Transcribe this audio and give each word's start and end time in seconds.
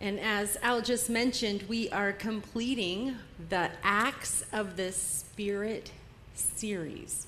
And 0.00 0.20
as 0.20 0.56
Al 0.62 0.80
just 0.80 1.10
mentioned, 1.10 1.64
we 1.68 1.90
are 1.90 2.12
completing 2.12 3.16
the 3.48 3.70
Acts 3.82 4.44
of 4.52 4.76
the 4.76 4.92
Spirit 4.92 5.90
series. 6.34 7.26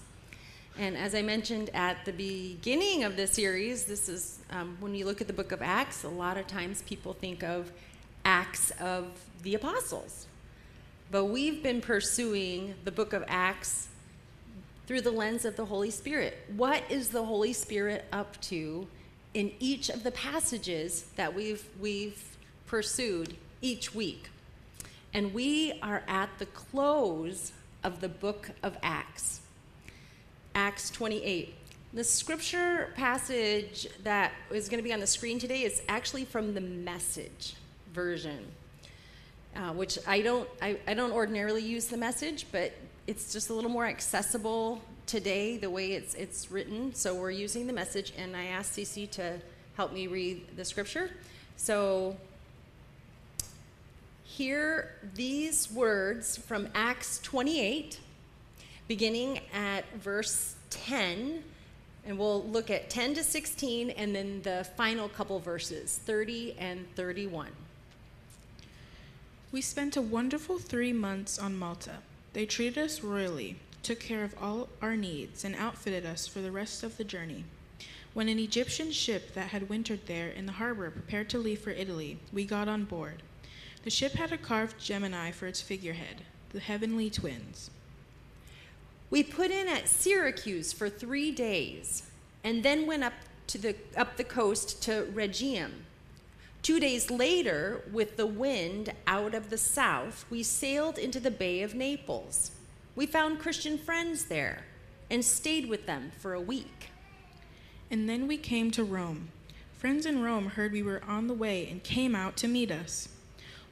And 0.78 0.96
as 0.96 1.16
I 1.16 1.22
mentioned 1.22 1.70
at 1.74 2.04
the 2.04 2.12
beginning 2.12 3.02
of 3.02 3.16
the 3.16 3.26
series, 3.26 3.84
this 3.84 4.08
is 4.08 4.38
um, 4.50 4.76
when 4.78 4.94
you 4.94 5.04
look 5.04 5.20
at 5.20 5.26
the 5.26 5.32
book 5.32 5.50
of 5.50 5.62
Acts, 5.62 6.04
a 6.04 6.08
lot 6.08 6.36
of 6.36 6.46
times 6.46 6.82
people 6.82 7.12
think 7.12 7.42
of 7.42 7.72
Acts 8.24 8.70
of 8.80 9.06
the 9.42 9.56
Apostles. 9.56 10.26
But 11.10 11.24
we've 11.24 11.64
been 11.64 11.80
pursuing 11.80 12.74
the 12.84 12.92
book 12.92 13.12
of 13.12 13.24
Acts 13.26 13.88
through 14.86 15.00
the 15.00 15.10
lens 15.10 15.44
of 15.44 15.56
the 15.56 15.64
Holy 15.64 15.90
Spirit. 15.90 16.38
What 16.56 16.84
is 16.88 17.08
the 17.08 17.24
Holy 17.24 17.52
Spirit 17.52 18.04
up 18.12 18.40
to 18.42 18.86
in 19.34 19.52
each 19.58 19.88
of 19.88 20.04
the 20.04 20.12
passages 20.12 21.06
that 21.16 21.34
we've, 21.34 21.64
we've 21.80 22.29
pursued 22.70 23.36
each 23.60 23.94
week? 23.94 24.30
And 25.12 25.34
we 25.34 25.74
are 25.82 26.04
at 26.06 26.30
the 26.38 26.46
close 26.46 27.52
of 27.82 28.00
the 28.00 28.08
book 28.08 28.50
of 28.62 28.78
Acts. 28.82 29.40
Acts 30.54 30.88
28. 30.90 31.54
The 31.92 32.04
scripture 32.04 32.92
passage 32.94 33.88
that 34.04 34.32
is 34.52 34.68
going 34.68 34.78
to 34.78 34.84
be 34.84 34.92
on 34.92 35.00
the 35.00 35.06
screen 35.06 35.40
today 35.40 35.62
is 35.62 35.82
actually 35.88 36.24
from 36.24 36.54
the 36.54 36.60
message 36.60 37.56
version 37.92 38.46
uh, 39.56 39.72
which 39.72 39.98
I 40.06 40.20
don't, 40.20 40.48
I, 40.62 40.78
I 40.86 40.94
don't 40.94 41.12
ordinarily 41.12 41.62
use 41.62 41.86
the 41.86 41.96
message, 41.96 42.46
but 42.52 42.72
it's 43.06 43.32
just 43.32 43.50
a 43.50 43.54
little 43.54 43.70
more 43.70 43.86
accessible 43.86 44.80
today 45.06 45.56
the 45.56 45.70
way 45.70 45.92
it's, 45.92 46.14
it's 46.14 46.50
written. 46.50 46.94
So 46.94 47.14
we're 47.14 47.32
using 47.32 47.66
the 47.66 47.72
message, 47.72 48.12
and 48.16 48.36
I 48.36 48.44
asked 48.44 48.76
Cece 48.76 49.10
to 49.12 49.40
help 49.76 49.92
me 49.92 50.06
read 50.06 50.56
the 50.56 50.64
scripture. 50.64 51.10
So 51.56 52.16
hear 54.30 54.92
these 55.14 55.70
words 55.72 56.36
from 56.36 56.68
Acts 56.74 57.18
28, 57.24 57.98
beginning 58.86 59.40
at 59.52 59.84
verse 59.94 60.54
10. 60.70 61.42
And 62.06 62.18
we'll 62.18 62.44
look 62.44 62.70
at 62.70 62.88
10 62.88 63.14
to 63.14 63.24
16 63.24 63.90
and 63.90 64.14
then 64.14 64.40
the 64.42 64.66
final 64.76 65.08
couple 65.08 65.38
verses, 65.40 65.98
30 66.04 66.56
and 66.58 66.86
31. 66.94 67.48
We 69.52 69.60
spent 69.60 69.96
a 69.96 70.02
wonderful 70.02 70.58
three 70.58 70.92
months 70.92 71.38
on 71.38 71.58
Malta. 71.58 71.96
They 72.32 72.46
treated 72.46 72.78
us 72.78 73.02
royally, 73.02 73.56
took 73.82 73.98
care 73.98 74.22
of 74.22 74.34
all 74.40 74.68
our 74.80 74.94
needs, 74.94 75.44
and 75.44 75.56
outfitted 75.56 76.06
us 76.06 76.28
for 76.28 76.40
the 76.40 76.52
rest 76.52 76.84
of 76.84 76.96
the 76.96 77.04
journey. 77.04 77.44
When 78.14 78.28
an 78.28 78.38
Egyptian 78.38 78.92
ship 78.92 79.34
that 79.34 79.48
had 79.48 79.68
wintered 79.68 80.06
there 80.06 80.28
in 80.28 80.46
the 80.46 80.52
harbor 80.52 80.88
prepared 80.90 81.28
to 81.30 81.38
leave 81.38 81.60
for 81.60 81.70
Italy, 81.70 82.18
we 82.32 82.44
got 82.44 82.68
on 82.68 82.84
board. 82.84 83.22
The 83.82 83.90
ship 83.90 84.12
had 84.12 84.32
a 84.32 84.38
carved 84.38 84.78
Gemini 84.78 85.30
for 85.30 85.46
its 85.46 85.62
figurehead, 85.62 86.22
the 86.50 86.60
heavenly 86.60 87.08
twins. 87.08 87.70
We 89.08 89.22
put 89.22 89.50
in 89.50 89.68
at 89.68 89.88
Syracuse 89.88 90.72
for 90.72 90.88
three 90.88 91.32
days, 91.32 92.04
and 92.44 92.62
then 92.62 92.86
went 92.86 93.04
up 93.04 93.14
to 93.48 93.58
the 93.58 93.74
up 93.96 94.16
the 94.16 94.24
coast 94.24 94.82
to 94.84 95.08
Rhegium. 95.12 95.86
Two 96.62 96.78
days 96.78 97.10
later, 97.10 97.82
with 97.90 98.16
the 98.16 98.26
wind 98.26 98.92
out 99.06 99.34
of 99.34 99.48
the 99.48 99.56
south, 99.58 100.26
we 100.28 100.42
sailed 100.42 100.98
into 100.98 101.18
the 101.18 101.30
Bay 101.30 101.62
of 101.62 101.74
Naples. 101.74 102.50
We 102.94 103.06
found 103.06 103.40
Christian 103.40 103.78
friends 103.78 104.26
there 104.26 104.66
and 105.08 105.24
stayed 105.24 105.68
with 105.68 105.86
them 105.86 106.12
for 106.18 106.34
a 106.34 106.40
week. 106.40 106.90
And 107.90 108.08
then 108.08 108.28
we 108.28 108.36
came 108.36 108.70
to 108.72 108.84
Rome. 108.84 109.30
Friends 109.72 110.04
in 110.04 110.22
Rome 110.22 110.50
heard 110.50 110.72
we 110.72 110.82
were 110.82 111.02
on 111.08 111.26
the 111.26 111.34
way 111.34 111.66
and 111.68 111.82
came 111.82 112.14
out 112.14 112.36
to 112.36 112.48
meet 112.48 112.70
us. 112.70 113.08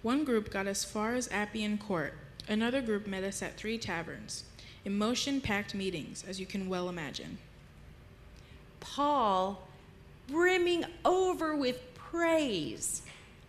One 0.03 0.25
group 0.25 0.51
got 0.51 0.67
as 0.67 0.85
far 0.85 1.15
as 1.15 1.29
Appian 1.33 1.79
Court, 1.79 2.15
another 2.49 2.81
group 2.81 3.07
met 3.07 3.25
us 3.25 3.43
at 3.43 3.57
three 3.57 3.79
taverns. 3.79 4.45
Emotion 4.85 5.41
packed 5.41 5.75
meetings, 5.75 6.25
as 6.27 6.39
you 6.39 6.47
can 6.47 6.69
well 6.69 6.89
imagine. 6.89 7.39
Paul, 8.81 9.67
brimming 10.29 10.85
over 11.05 11.57
with 11.57 11.95
praise 11.95 13.03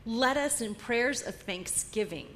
led 0.06 0.38
us 0.38 0.60
in 0.60 0.74
prayers 0.74 1.22
of 1.22 1.36
thanksgiving. 1.36 2.28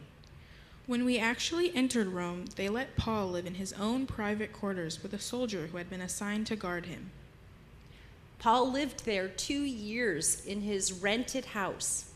When 0.85 1.06
we 1.06 1.18
actually 1.18 1.74
entered 1.75 2.07
Rome, 2.07 2.45
they 2.56 2.69
let 2.69 2.95
Paul 2.97 3.30
live 3.30 3.47
in 3.47 3.56
his 3.56 3.74
own 3.74 4.06
private 4.06 4.53
quarters 4.53 5.01
with 5.01 5.13
a 5.13 5.19
soldier 5.19 5.68
who 5.68 5.78
had 5.78 5.90
been 5.90 6.01
assigned 6.01 6.45
to 6.47 6.56
guard 6.56 6.85
him. 6.85 7.09
Paul 8.38 8.72
lived 8.72 9.06
there 9.06 9.30
two 9.30 9.62
years 9.62 10.45
in 10.45 10.62
his 10.62 10.91
rented 10.91 11.45
house. 11.45 12.12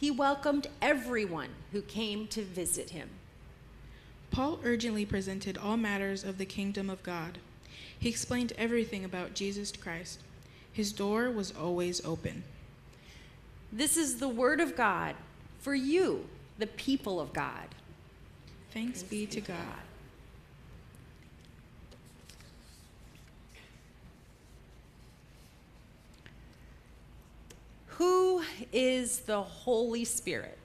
He 0.00 0.10
welcomed 0.10 0.66
everyone 0.80 1.50
who 1.72 1.82
came 1.82 2.26
to 2.28 2.40
visit 2.40 2.88
him. 2.88 3.10
Paul 4.30 4.58
urgently 4.64 5.04
presented 5.04 5.58
all 5.58 5.76
matters 5.76 6.24
of 6.24 6.38
the 6.38 6.46
kingdom 6.46 6.88
of 6.88 7.02
God. 7.02 7.36
He 7.98 8.08
explained 8.08 8.54
everything 8.56 9.04
about 9.04 9.34
Jesus 9.34 9.70
Christ. 9.72 10.20
His 10.72 10.90
door 10.90 11.30
was 11.30 11.52
always 11.52 12.02
open. 12.02 12.44
This 13.70 13.98
is 13.98 14.18
the 14.18 14.28
word 14.28 14.58
of 14.58 14.74
God 14.74 15.16
for 15.58 15.74
you, 15.74 16.24
the 16.56 16.66
people 16.66 17.20
of 17.20 17.34
God. 17.34 17.68
Thanks, 18.72 19.00
Thanks 19.00 19.02
be 19.02 19.26
to 19.26 19.42
God. 19.42 19.89
Who 28.00 28.42
is 28.72 29.18
the 29.20 29.42
Holy 29.42 30.06
Spirit? 30.06 30.56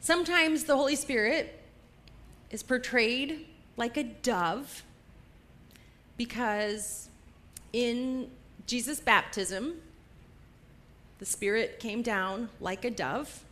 Sometimes 0.00 0.64
the 0.64 0.74
Holy 0.74 0.96
Spirit 0.96 1.60
is 2.50 2.64
portrayed 2.64 3.46
like 3.76 3.96
a 3.96 4.02
dove 4.02 4.82
because 6.16 7.08
in 7.72 8.32
Jesus' 8.66 8.98
baptism, 8.98 9.74
the 11.20 11.24
Spirit 11.24 11.78
came 11.78 12.02
down 12.02 12.48
like 12.60 12.84
a 12.84 12.90
dove. 12.90 13.44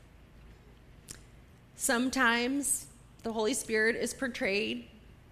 Sometimes 1.77 2.87
the 3.23 3.33
Holy 3.33 3.55
Spirit 3.55 3.95
is 3.95 4.13
portrayed 4.13 4.89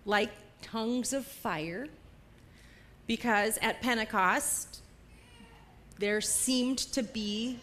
like 0.06 0.30
tongues 0.62 1.12
of 1.12 1.26
fire 1.26 1.88
because 3.08 3.58
at 3.60 3.82
Pentecost, 3.82 4.82
there 5.98 6.20
seemed 6.20 6.78
to 6.78 7.02
be 7.02 7.58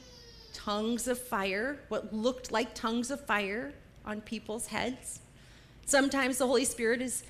tongues 0.53 1.07
of 1.07 1.19
fire, 1.19 1.79
what 1.89 2.13
looked 2.13 2.51
like 2.51 2.73
tongues 2.73 3.11
of 3.11 3.25
fire 3.25 3.73
on 4.05 4.21
people's 4.21 4.67
heads. 4.67 5.19
Sometimes 5.85 6.37
the 6.37 6.47
Holy 6.47 6.65
Spirit 6.65 7.01
is 7.01 7.23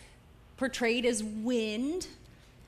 portrayed 0.57 1.05
as 1.05 1.23
wind 1.23 2.07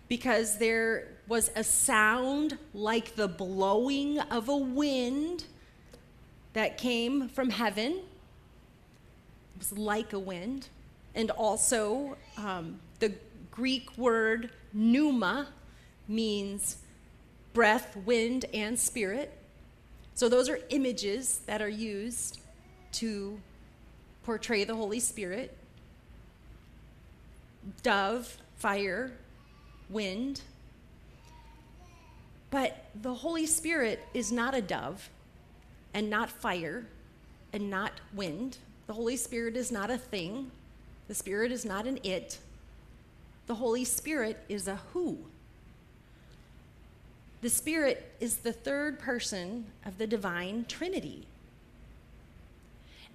because 0.08 0.58
there 0.58 1.08
was 1.28 1.52
a 1.56 1.64
sound 1.64 2.58
like 2.74 3.16
the 3.16 3.28
blowing 3.28 4.20
of 4.20 4.50
a 4.50 4.58
wind 4.58 5.46
that 6.54 6.78
came 6.78 7.30
from 7.30 7.50
heaven. 7.50 7.94
It 7.94 9.60
was 9.60 9.78
like 9.78 10.14
a 10.14 10.20
wind. 10.20 10.68
And 11.16 11.30
also, 11.32 12.18
um, 12.38 12.80
the 13.00 13.14
Greek 13.52 13.96
word 13.98 14.50
pneuma 14.74 15.48
means 16.08 16.78
breath, 17.54 17.96
wind, 18.06 18.46
and 18.54 18.78
spirit. 18.78 19.32
So, 20.16 20.30
those 20.30 20.50
are 20.50 20.60
images 20.70 21.42
that 21.46 21.62
are 21.62 21.70
used 21.70 22.40
to 22.94 23.40
portray 24.24 24.64
the 24.64 24.76
Holy 24.76 25.00
Spirit. 25.00 25.56
Dove, 27.82 28.38
fire, 28.58 29.12
wind. 29.90 30.42
But 32.52 32.86
the 33.02 33.14
Holy 33.14 33.46
Spirit 33.46 34.00
is 34.14 34.32
not 34.32 34.54
a 34.54 34.62
dove 34.62 35.10
and 35.94 36.10
not 36.10 36.30
fire 36.30 36.86
and 37.52 37.70
not 37.70 37.92
wind. 38.14 38.58
The 38.88 38.94
Holy 38.94 39.16
Spirit 39.16 39.56
is 39.56 39.72
not 39.72 39.90
a 39.90 39.98
thing. 39.98 40.52
The 41.08 41.16
Spirit 41.16 41.52
is 41.52 41.66
not 41.66 41.88
an 41.88 42.00
it. 42.04 42.38
The 43.48 43.56
Holy 43.56 43.84
Spirit 43.86 44.44
is 44.50 44.68
a 44.68 44.76
who. 44.94 45.18
The 47.44 47.50
Spirit 47.50 48.16
is 48.22 48.38
the 48.38 48.54
third 48.54 49.00
person 49.00 49.66
of 49.86 49.98
the 49.98 50.08
divine 50.08 50.64
Trinity. 50.70 51.28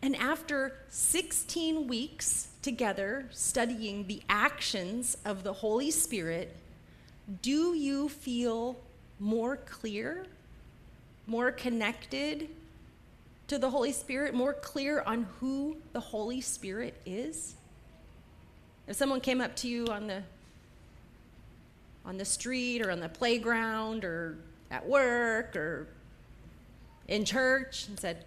And 0.03 0.15
after 0.17 0.75
16 0.91 1.89
weeks 1.89 2.49
together 2.61 3.25
studying 3.31 4.07
the 4.07 4.21
actions 4.29 5.17
of 5.25 5.45
the 5.45 5.55
Holy 5.55 5.91
Spirit, 5.91 6.55
do 7.41 7.75
you 7.75 8.11
feel 8.11 8.77
more 9.19 9.57
clear, 9.57 10.27
more 11.27 11.51
connected 11.51 12.51
to 13.47 13.57
the 13.57 13.71
Holy 13.71 13.93
Spirit, 13.93 14.35
more 14.35 14.53
clear 14.53 15.01
on 15.07 15.27
who 15.41 15.79
the 15.95 16.01
Holy 16.01 16.43
Spirit 16.43 17.01
is? 17.07 17.55
If 18.87 18.95
someone 18.95 19.23
came 19.23 19.41
up 19.41 19.57
to 19.57 19.69
you 19.69 19.87
on 19.87 20.07
the 20.07 20.23
on 22.09 22.17
the 22.17 22.25
street 22.25 22.81
or 22.81 22.91
on 22.91 23.01
the 23.01 23.09
playground 23.09 24.03
or 24.03 24.39
at 24.71 24.89
work 24.89 25.55
or 25.55 25.87
in 27.07 27.23
church 27.23 27.87
and 27.87 28.01
said, 28.01 28.25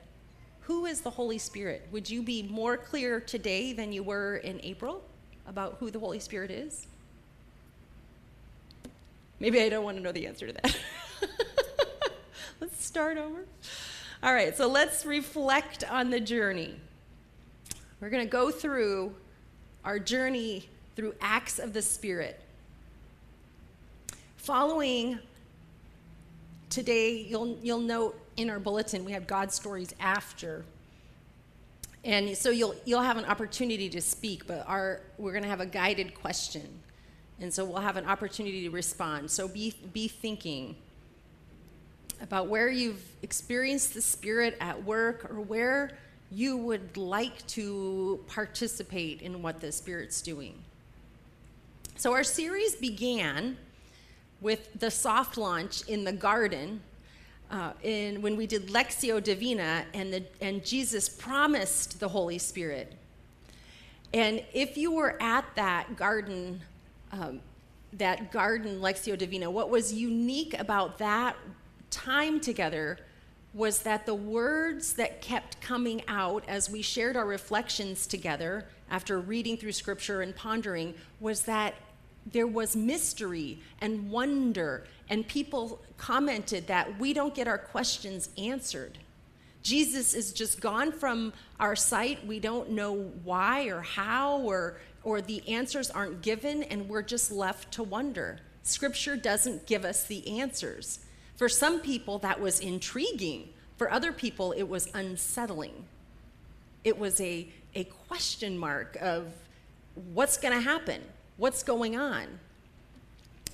Who 0.62 0.86
is 0.86 1.02
the 1.02 1.10
Holy 1.10 1.40
Spirit? 1.40 1.88
Would 1.92 2.08
you 2.08 2.22
be 2.22 2.44
more 2.44 2.78
clear 2.78 3.20
today 3.20 3.74
than 3.74 3.92
you 3.92 4.04
were 4.04 4.38
in 4.38 4.60
April 4.62 5.04
about 5.48 5.78
who 5.80 5.90
the 5.90 5.98
Holy 5.98 6.20
Spirit 6.20 6.52
is? 6.52 6.86
Maybe 9.40 9.60
I 9.60 9.70
don't 9.70 9.84
want 9.84 9.98
to 9.98 10.04
know 10.04 10.12
the 10.12 10.28
answer 10.28 10.46
to 10.46 10.54
that. 10.54 10.78
let's 12.62 12.86
start 12.86 13.18
over. 13.18 13.46
All 14.22 14.34
right, 14.34 14.56
so 14.56 14.68
let's 14.68 15.08
reflect 15.08 15.84
on 15.90 16.12
the 16.12 16.20
journey. 16.20 16.76
We're 18.00 18.12
going 18.12 18.24
to 18.24 18.30
go 18.30 18.52
through 18.52 19.16
our 19.84 19.98
journey 19.98 20.70
through 20.96 21.16
acts 21.20 21.58
of 21.58 21.74
the 21.74 21.82
Spirit. 21.82 22.40
Following 24.42 25.20
today, 26.72 27.28
you'll, 27.30 27.60
you'll 27.62 27.80
note 27.80 28.20
in 28.38 28.50
our 28.50 28.58
bulletin 28.58 29.06
we 29.06 29.12
have 29.12 29.28
God 29.28 29.52
stories 29.52 29.94
after. 30.00 30.66
And 32.04 32.36
so 32.36 32.50
you'll, 32.50 32.74
you'll 32.84 33.04
have 33.04 33.18
an 33.18 33.26
opportunity 33.26 33.88
to 33.90 34.02
speak, 34.02 34.48
but 34.48 34.68
our, 34.68 35.02
we're 35.20 35.34
going 35.34 35.44
to 35.44 35.50
have 35.50 35.60
a 35.60 35.68
guided 35.68 36.16
question. 36.16 36.68
And 37.40 37.54
so 37.54 37.64
we'll 37.64 37.82
have 37.82 37.98
an 37.98 38.08
opportunity 38.08 38.64
to 38.64 38.72
respond. 38.72 39.30
So 39.30 39.48
be, 39.48 39.76
be 39.94 40.08
thinking 40.08 40.76
about 42.20 42.48
where 42.48 42.68
you've 42.68 43.04
experienced 43.22 43.94
the 43.94 44.02
Spirit 44.02 44.58
at 44.60 44.84
work 44.84 45.30
or 45.30 45.40
where 45.40 45.92
you 46.32 46.58
would 46.58 46.98
like 46.98 47.46
to 47.46 48.20
participate 48.26 49.22
in 49.22 49.44
what 49.44 49.62
the 49.62 49.72
Spirit's 49.72 50.20
doing. 50.20 50.56
So, 51.96 52.14
our 52.14 52.24
series 52.24 52.74
began 52.74 53.58
with 54.42 54.80
the 54.80 54.92
soft 54.92 55.38
launch 55.38 55.88
in 55.88 56.04
the 56.04 56.12
garden 56.12 56.82
uh, 57.52 57.74
in, 57.84 58.22
when 58.22 58.36
we 58.36 58.48
did 58.48 58.70
Lectio 58.70 59.22
Divina, 59.22 59.86
and, 59.94 60.14
the, 60.14 60.24
and 60.40 60.66
Jesus 60.66 61.08
promised 61.08 62.00
the 62.00 62.08
Holy 62.08 62.38
Spirit. 62.38 62.94
And 64.14 64.44
if 64.54 64.78
you 64.78 64.92
were 64.92 65.22
at 65.22 65.46
that 65.56 65.96
garden, 65.96 66.62
um, 67.12 67.42
that 67.94 68.32
garden 68.32 68.80
Lectio 68.80 69.18
Divina, 69.18 69.50
what 69.52 69.70
was 69.70 69.94
unique 69.94 70.58
about 70.60 70.98
that 70.98 71.36
time 71.90 72.40
together 72.40 72.98
was 73.54 73.82
that 73.82 74.06
the 74.06 74.16
words 74.16 74.94
that 74.94 75.22
kept 75.22 75.60
coming 75.60 76.02
out 76.08 76.44
as 76.48 76.70
we 76.70 76.82
shared 76.82 77.18
our 77.18 77.26
reflections 77.26 78.08
together 78.08 78.66
after 78.90 79.20
reading 79.20 79.58
through 79.58 79.74
scripture 79.74 80.22
and 80.22 80.36
pondering 80.36 80.94
was 81.20 81.44
that 81.44 81.76
there 82.26 82.48
was 82.48 82.76
mystery 82.76 83.60
and 83.80 84.10
wonder, 84.12 84.86
and 85.10 85.28
people 85.28 85.82
commented 85.98 86.68
that 86.68 87.00
we 87.00 87.14
don't 87.14 87.34
get 87.34 87.48
our 87.48 87.58
questions 87.58 88.30
answered. 88.38 88.98
Jesus 89.64 90.14
is 90.14 90.34
just 90.34 90.60
gone 90.60 90.92
from 90.92 91.34
our 91.60 91.76
sight. 91.76 92.26
We 92.26 92.40
don't 92.40 92.72
know 92.72 93.12
why 93.24 93.66
or 93.66 93.82
how, 93.82 94.40
or, 94.40 94.78
or 95.04 95.22
the 95.22 95.48
answers 95.48 95.90
aren't 95.90 96.22
given, 96.22 96.64
and 96.64 96.90
we're 96.90 97.04
just 97.04 97.32
left 97.32 97.72
to 97.74 97.84
wonder. 97.84 98.40
Scripture 98.64 99.16
doesn't 99.16 99.66
give 99.66 99.86
us 99.86 100.04
the 100.04 100.40
answers. 100.40 101.00
For 101.36 101.50
some 101.50 101.80
people, 101.80 102.20
that 102.20 102.40
was 102.40 102.60
intriguing. 102.60 103.50
For 103.78 103.92
other 103.92 104.12
people, 104.12 104.52
it 104.52 104.64
was 104.64 104.90
unsettling. 104.94 105.86
It 106.84 106.98
was 106.98 107.20
a, 107.22 107.48
a 107.76 107.84
question 107.84 108.58
mark 108.58 108.98
of 109.02 109.28
what's 110.14 110.38
going 110.38 110.54
to 110.54 110.62
happen? 110.62 111.02
What's 111.42 111.64
going 111.64 111.98
on? 111.98 112.28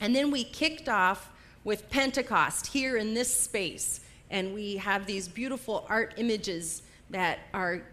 And 0.01 0.13
then 0.13 0.29
we 0.29 0.43
kicked 0.43 0.89
off 0.89 1.31
with 1.63 1.89
Pentecost 1.89 2.67
here 2.67 2.97
in 2.97 3.13
this 3.13 3.33
space. 3.33 4.01
And 4.29 4.53
we 4.53 4.75
have 4.75 5.05
these 5.05 5.29
beautiful 5.29 5.85
art 5.87 6.13
images 6.17 6.81
that 7.11 7.39
are 7.53 7.83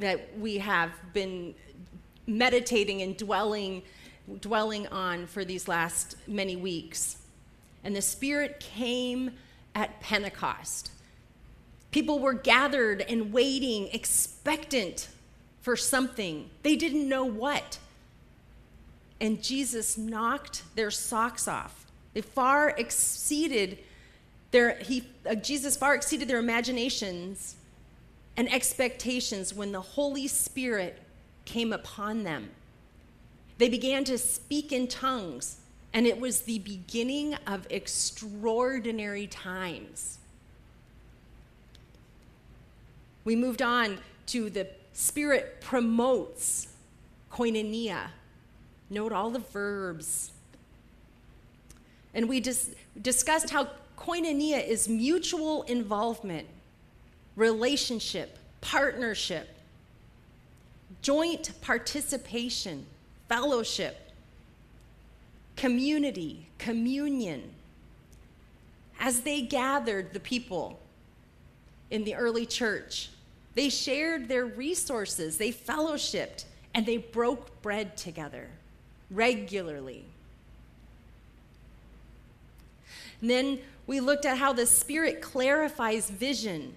that 0.00 0.36
we 0.40 0.58
have 0.58 0.90
been 1.12 1.54
meditating 2.26 3.02
and 3.02 3.16
dwelling 3.16 3.82
dwelling 4.40 4.88
on 4.88 5.28
for 5.28 5.44
these 5.44 5.68
last 5.68 6.16
many 6.26 6.56
weeks. 6.56 7.18
And 7.84 7.94
the 7.94 8.02
Spirit 8.02 8.58
came 8.58 9.30
at 9.76 10.00
Pentecost. 10.00 10.90
People 11.92 12.18
were 12.18 12.34
gathered 12.34 13.02
and 13.02 13.32
waiting, 13.32 13.86
expectant 13.92 15.06
for 15.60 15.76
something. 15.76 16.50
They 16.64 16.74
didn't 16.74 17.08
know 17.08 17.24
what. 17.24 17.78
And 19.20 19.42
Jesus 19.42 19.98
knocked 19.98 20.62
their 20.76 20.90
socks 20.90 21.48
off. 21.48 21.86
They 22.14 22.20
far 22.20 22.70
exceeded 22.70 23.78
their, 24.50 24.78
he, 24.78 25.04
uh, 25.28 25.34
Jesus 25.34 25.76
far 25.76 25.94
exceeded 25.94 26.28
their 26.28 26.38
imaginations 26.38 27.56
and 28.36 28.50
expectations 28.52 29.52
when 29.52 29.72
the 29.72 29.80
Holy 29.80 30.26
Spirit 30.26 31.02
came 31.44 31.72
upon 31.72 32.22
them. 32.22 32.50
They 33.58 33.68
began 33.68 34.04
to 34.04 34.16
speak 34.16 34.72
in 34.72 34.86
tongues 34.86 35.58
and 35.92 36.06
it 36.06 36.20
was 36.20 36.42
the 36.42 36.60
beginning 36.60 37.34
of 37.46 37.66
extraordinary 37.70 39.26
times. 39.26 40.18
We 43.24 43.36
moved 43.36 43.62
on 43.62 43.98
to 44.26 44.50
the 44.50 44.68
Spirit 44.92 45.60
promotes 45.60 46.68
koinonia. 47.32 48.08
Note 48.90 49.12
all 49.12 49.30
the 49.30 49.38
verbs. 49.38 50.32
And 52.14 52.28
we 52.28 52.40
dis- 52.40 52.74
discussed 53.00 53.50
how 53.50 53.68
koinonia 53.96 54.66
is 54.66 54.88
mutual 54.88 55.62
involvement, 55.64 56.46
relationship, 57.36 58.38
partnership, 58.60 59.48
joint 61.02 61.52
participation, 61.60 62.86
fellowship 63.28 64.08
community, 65.58 66.46
communion. 66.58 67.42
As 69.00 69.22
they 69.22 69.42
gathered 69.42 70.12
the 70.12 70.20
people 70.20 70.78
in 71.90 72.04
the 72.04 72.14
early 72.14 72.46
church, 72.46 73.10
they 73.54 73.68
shared 73.68 74.28
their 74.28 74.46
resources, 74.46 75.36
they 75.36 75.50
fellowshipped, 75.50 76.44
and 76.74 76.86
they 76.86 76.96
broke 76.96 77.60
bread 77.60 77.96
together 77.96 78.48
regularly. 79.10 80.04
And 83.20 83.30
then 83.30 83.58
we 83.86 84.00
looked 84.00 84.24
at 84.24 84.38
how 84.38 84.52
the 84.52 84.66
Spirit 84.66 85.20
clarifies 85.20 86.10
vision. 86.10 86.74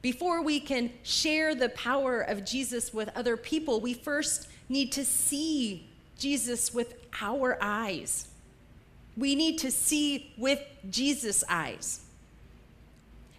Before 0.00 0.42
we 0.42 0.58
can 0.58 0.90
share 1.02 1.54
the 1.54 1.68
power 1.68 2.20
of 2.20 2.44
Jesus 2.44 2.92
with 2.92 3.08
other 3.14 3.36
people, 3.36 3.80
we 3.80 3.94
first 3.94 4.48
need 4.68 4.90
to 4.92 5.04
see 5.04 5.86
Jesus 6.18 6.74
with 6.74 6.94
our 7.20 7.56
eyes. 7.60 8.26
We 9.16 9.34
need 9.34 9.58
to 9.58 9.70
see 9.70 10.32
with 10.36 10.60
Jesus' 10.90 11.44
eyes. 11.48 12.00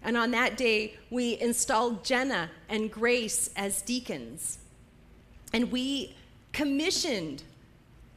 And 0.03 0.15
on 0.15 0.31
that 0.31 0.57
day, 0.57 0.95
we 1.09 1.39
installed 1.39 2.05
Jenna 2.05 2.49
and 2.69 2.91
Grace 2.91 3.49
as 3.55 3.81
deacons. 3.81 4.59
And 5.53 5.71
we 5.71 6.15
commissioned 6.53 7.43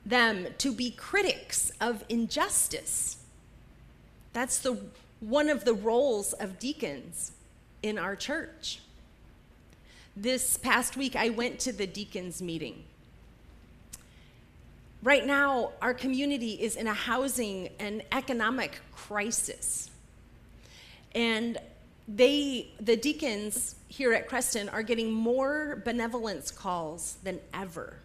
them 0.05 0.47
to 0.59 0.73
be 0.73 0.90
critics 0.93 1.73
of 1.81 2.05
injustice. 2.09 3.16
That's 4.33 4.59
the, 4.59 4.78
one 5.21 5.49
of 5.49 5.64
the 5.64 5.75
roles 5.75 6.33
of 6.35 6.59
deacons 6.59 7.33
in 7.83 7.99
our 7.99 8.14
church. 8.14 8.81
This 10.16 10.57
past 10.57 10.97
week, 10.97 11.16
I 11.16 11.31
went 11.31 11.59
to 11.61 11.73
the 11.73 11.87
deacons' 11.87 12.40
meeting. 12.40 12.85
Right 15.02 15.26
now, 15.26 15.73
our 15.83 15.95
community 15.95 16.52
is 16.52 16.76
in 16.76 16.87
a 16.87 16.95
housing 16.95 17.69
and 17.78 18.02
economic 18.12 18.81
crisis. 18.95 19.90
And 21.14 21.59
they, 22.09 22.69
the 22.81 22.97
deacons 22.97 23.76
here 23.88 24.12
at 24.12 24.28
Creston, 24.28 24.69
are 24.69 24.83
getting 24.83 25.12
more 25.12 25.83
benevolence 25.85 26.50
calls 26.50 27.19
than 27.23 27.40
ever. 27.52 27.99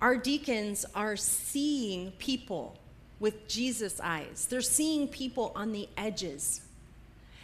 Our 0.00 0.16
deacons 0.16 0.86
are 0.94 1.16
seeing 1.16 2.12
people 2.12 2.78
with 3.18 3.46
Jesus' 3.48 4.00
eyes. 4.02 4.46
They're 4.48 4.62
seeing 4.62 5.08
people 5.08 5.52
on 5.54 5.72
the 5.72 5.88
edges. 5.96 6.62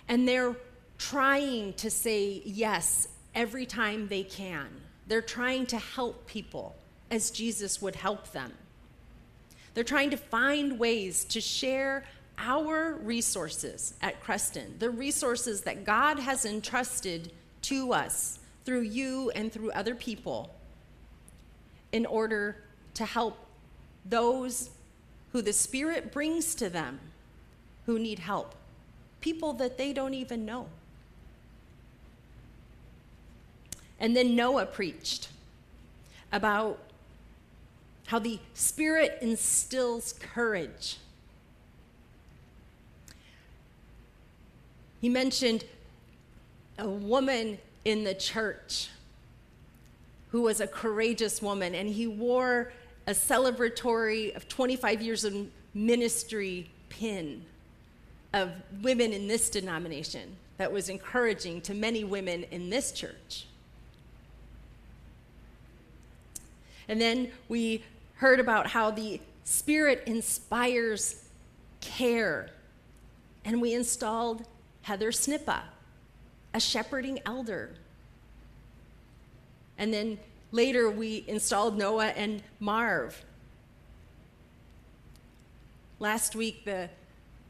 And 0.08 0.26
they're 0.26 0.56
trying 0.98 1.74
to 1.74 1.90
say 1.90 2.40
yes 2.44 3.08
every 3.34 3.66
time 3.66 4.08
they 4.08 4.22
can. 4.22 4.68
They're 5.06 5.20
trying 5.20 5.66
to 5.66 5.78
help 5.78 6.26
people 6.26 6.74
as 7.10 7.30
Jesus 7.30 7.82
would 7.82 7.94
help 7.94 8.32
them. 8.32 8.52
They're 9.74 9.84
trying 9.84 10.10
to 10.10 10.16
find 10.16 10.78
ways 10.78 11.24
to 11.26 11.40
share 11.40 12.04
our 12.38 12.94
resources 12.94 13.94
at 14.00 14.22
Creston, 14.22 14.76
the 14.78 14.90
resources 14.90 15.62
that 15.62 15.84
God 15.84 16.18
has 16.18 16.44
entrusted 16.46 17.32
to 17.62 17.92
us 17.92 18.38
through 18.64 18.82
you 18.82 19.30
and 19.30 19.52
through 19.52 19.70
other 19.72 19.94
people, 19.94 20.50
in 21.96 22.04
order 22.04 22.58
to 22.92 23.06
help 23.06 23.38
those 24.04 24.68
who 25.32 25.40
the 25.40 25.52
Spirit 25.54 26.12
brings 26.12 26.54
to 26.54 26.68
them 26.68 27.00
who 27.86 27.98
need 27.98 28.18
help, 28.18 28.54
people 29.22 29.54
that 29.54 29.78
they 29.78 29.94
don't 29.94 30.12
even 30.12 30.44
know. 30.44 30.66
And 33.98 34.14
then 34.14 34.36
Noah 34.36 34.66
preached 34.66 35.30
about 36.30 36.78
how 38.08 38.18
the 38.18 38.40
Spirit 38.52 39.16
instills 39.22 40.12
courage. 40.12 40.98
He 45.00 45.08
mentioned 45.08 45.64
a 46.78 46.90
woman 46.90 47.56
in 47.86 48.04
the 48.04 48.14
church 48.14 48.90
who 50.36 50.42
was 50.42 50.60
a 50.60 50.66
courageous 50.66 51.40
woman, 51.40 51.74
and 51.74 51.88
he 51.88 52.06
wore 52.06 52.70
a 53.06 53.12
celebratory 53.12 54.36
of 54.36 54.46
25 54.48 55.00
years 55.00 55.24
of 55.24 55.34
ministry 55.72 56.68
pin 56.90 57.42
of 58.34 58.50
women 58.82 59.14
in 59.14 59.28
this 59.28 59.48
denomination 59.48 60.36
that 60.58 60.70
was 60.70 60.90
encouraging 60.90 61.62
to 61.62 61.72
many 61.72 62.04
women 62.04 62.42
in 62.50 62.68
this 62.68 62.92
church. 62.92 63.46
And 66.86 67.00
then 67.00 67.30
we 67.48 67.82
heard 68.16 68.38
about 68.38 68.66
how 68.66 68.90
the 68.90 69.22
Spirit 69.44 70.02
inspires 70.04 71.24
care. 71.80 72.50
And 73.42 73.62
we 73.62 73.72
installed 73.72 74.44
Heather 74.82 75.12
Snippa, 75.12 75.62
a 76.52 76.60
shepherding 76.60 77.20
elder. 77.24 77.70
And 79.78 79.92
then 79.92 80.18
later 80.52 80.90
we 80.90 81.24
installed 81.26 81.76
Noah 81.76 82.08
and 82.08 82.42
Marv. 82.60 83.24
Last 85.98 86.36
week, 86.36 86.64
the 86.64 86.90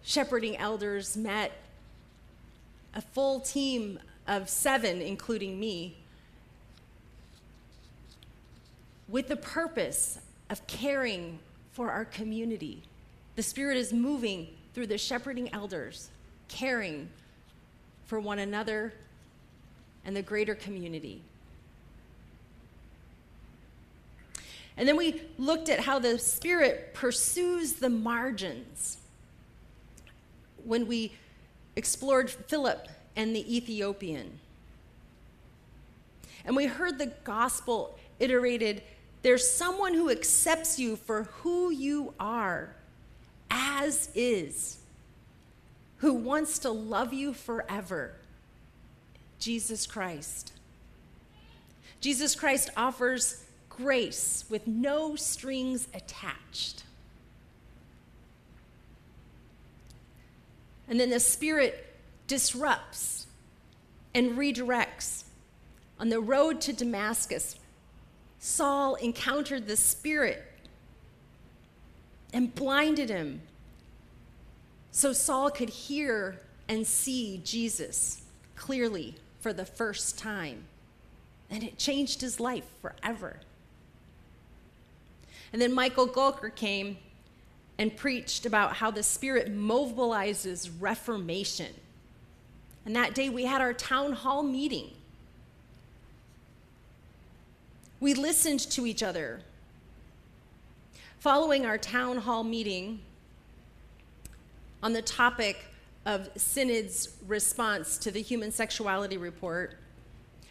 shepherding 0.03 0.57
elders 0.57 1.17
met 1.17 1.53
a 2.95 3.01
full 3.01 3.41
team 3.41 3.99
of 4.27 4.49
seven, 4.49 5.01
including 5.01 5.59
me, 5.59 5.97
with 9.09 9.29
the 9.29 9.37
purpose 9.37 10.19
of 10.49 10.67
caring 10.67 11.39
for 11.73 11.91
our 11.91 12.05
community. 12.05 12.83
The 13.35 13.43
Spirit 13.43 13.77
is 13.77 13.93
moving 13.93 14.49
through 14.75 14.87
the 14.87 14.99
shepherding 14.99 15.53
elders, 15.53 16.11
caring 16.49 17.09
for 18.07 18.21
one 18.21 18.39
another 18.39 18.93
and 20.05 20.17
the 20.17 20.23
greater 20.23 20.55
community. 20.55 21.23
And 24.77 24.87
then 24.87 24.97
we 24.97 25.23
looked 25.39 25.69
at 25.69 25.81
how 25.81 25.99
the 25.99 26.19
Spirit 26.19 26.93
pursues 26.93 27.75
the 27.75 27.89
margins 27.89 28.99
when 30.65 30.87
we 30.87 31.13
explored 31.77 32.31
Philip 32.31 32.89
and 33.15 33.35
the 33.35 33.57
Ethiopian. 33.57 34.39
And 36.45 36.55
we 36.55 36.67
heard 36.67 36.99
the 36.99 37.13
gospel 37.25 37.99
iterated 38.19 38.83
there's 39.27 39.51
someone 39.51 39.93
who 39.93 40.09
accepts 40.09 40.79
you 40.79 40.95
for 40.95 41.25
who 41.25 41.73
you 41.73 42.15
are, 42.21 42.77
as 43.51 44.09
is, 44.15 44.79
who 45.97 46.15
wants 46.15 46.61
to 46.61 46.71
love 46.71 47.13
you 47.13 47.33
forever 47.33 48.15
Jesus 49.41 49.85
Christ. 49.85 50.53
Jesus 52.01 52.37
Christ 52.37 52.71
offers 52.77 53.45
grace 53.77 54.45
with 54.49 54.67
no 54.67 55.17
strings 55.17 55.89
attached. 55.95 56.85
And 60.89 61.01
then 61.01 61.11
the 61.11 61.21
Spirit 61.21 61.95
disrupts 62.27 63.27
and 64.15 64.33
redirects. 64.33 65.25
On 65.99 66.09
the 66.09 66.21
road 66.21 66.61
to 66.63 66.73
Damascus, 66.73 67.57
Saul 68.39 68.95
encountered 68.97 69.67
the 69.67 69.77
Spirit 69.77 70.43
and 72.33 72.55
blinded 72.55 73.09
him 73.09 73.41
so 74.91 75.13
Saul 75.13 75.51
could 75.51 75.71
hear 75.71 76.41
and 76.69 76.87
see 76.87 77.41
Jesus 77.45 78.23
clearly 78.55 79.17
for 79.41 79.53
the 79.53 79.65
first 79.65 80.19
time. 80.19 80.65
And 81.51 81.63
it 81.63 81.79
changed 81.79 82.21
his 82.21 82.41
life 82.41 82.65
forever. 82.81 83.41
And 85.57 85.63
then 85.63 85.73
Michael 85.73 86.07
Gulker 86.07 86.55
came 86.55 86.99
and 87.79 87.97
preached 87.97 88.45
about 88.45 88.75
how 88.75 88.91
the 88.91 89.03
Spirit 89.03 89.57
mobilizes 89.57 90.71
reformation. 90.79 91.73
And 92.85 92.95
that 92.95 93.15
day 93.15 93.31
we 93.31 93.47
had 93.47 93.63
our 93.63 93.73
town 93.73 94.13
hall 94.13 94.43
meeting. 94.43 94.91
We 98.01 98.13
listened 98.13 98.61
to 98.73 98.87
each 98.87 99.03
other. 99.03 99.41
Following 101.21 101.65
our 101.65 101.79
town 101.79 102.19
hall 102.19 102.45
meeting 102.45 103.01
on 104.83 104.93
the 104.93 105.01
topic 105.01 105.65
of 106.05 106.29
Synod's 106.37 107.17
response 107.27 107.97
to 107.97 108.11
the 108.11 108.21
human 108.21 108.53
sexuality 108.53 109.17
report, 109.17 109.79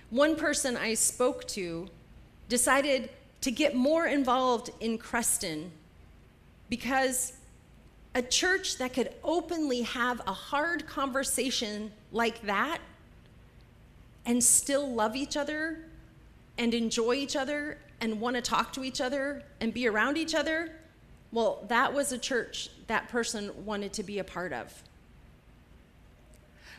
one 0.09 0.35
person 0.35 0.75
I 0.75 0.95
spoke 0.95 1.47
to 1.49 1.89
decided 2.49 3.11
to 3.45 3.51
get 3.51 3.75
more 3.75 4.07
involved 4.07 4.71
in 4.79 4.97
Creston 4.97 5.71
because 6.67 7.33
a 8.15 8.21
church 8.23 8.79
that 8.79 8.91
could 8.91 9.13
openly 9.23 9.83
have 9.83 10.19
a 10.25 10.33
hard 10.33 10.87
conversation 10.87 11.91
like 12.11 12.41
that 12.41 12.79
and 14.25 14.43
still 14.43 14.91
love 14.91 15.15
each 15.15 15.37
other 15.37 15.77
and 16.57 16.73
enjoy 16.73 17.13
each 17.13 17.35
other 17.35 17.77
and 18.01 18.19
want 18.19 18.35
to 18.35 18.41
talk 18.41 18.73
to 18.73 18.83
each 18.83 18.99
other 18.99 19.43
and 19.61 19.75
be 19.75 19.87
around 19.87 20.17
each 20.17 20.33
other, 20.33 20.71
well, 21.31 21.63
that 21.67 21.93
was 21.93 22.11
a 22.11 22.17
church 22.17 22.71
that 22.87 23.09
person 23.09 23.51
wanted 23.63 23.93
to 23.93 24.01
be 24.01 24.17
a 24.17 24.23
part 24.23 24.53
of. 24.53 24.73